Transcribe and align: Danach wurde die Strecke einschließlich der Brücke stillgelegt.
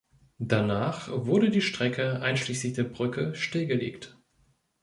Danach 0.39 1.09
wurde 1.11 1.51
die 1.51 1.61
Strecke 1.61 2.21
einschließlich 2.21 2.73
der 2.73 2.85
Brücke 2.85 3.35
stillgelegt. 3.35 4.17